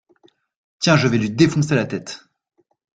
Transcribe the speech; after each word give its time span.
Tiens 0.79 0.97
je 0.97 1.07
vais 1.07 1.19
lui 1.19 1.29
défoncer 1.29 1.75
la 1.75 1.85
tête. 1.85 2.25